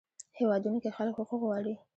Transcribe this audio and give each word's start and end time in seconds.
هیوادونو 0.39 0.77
کې 0.83 0.95
خلک 0.97 1.15
حقوق 1.19 1.41
غواړي. 1.45 1.73